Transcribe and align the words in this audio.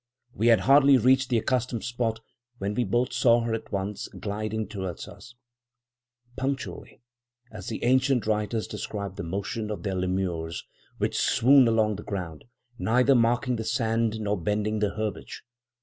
We 0.33 0.47
had 0.47 0.61
hardly 0.61 0.97
reached 0.97 1.29
the 1.29 1.37
accustomed 1.37 1.83
spot, 1.83 2.21
when 2.57 2.73
we 2.73 2.83
both 2.85 3.13
saw 3.13 3.41
her 3.41 3.53
at 3.53 3.71
once 3.71 4.07
gliding 4.07 4.67
towards 4.67 5.07
us; 5.07 5.35
punctually 6.35 7.03
as 7.51 7.67
the 7.67 7.83
ancient 7.83 8.25
writers 8.25 8.65
describe 8.65 9.15
the 9.15 9.21
motion 9.23 9.69
of 9.69 9.83
their 9.83 9.93
'lemures, 9.93 10.63
which 10.97 11.19
swoon 11.19 11.67
along 11.67 11.97
the 11.97 12.03
ground, 12.03 12.45
neither 12.79 13.13
marking 13.13 13.57
the 13.57 13.63
sand 13.63 14.19
nor 14.19 14.41
bending 14.41 14.79
the 14.79 14.95
herbage.' 14.95 15.43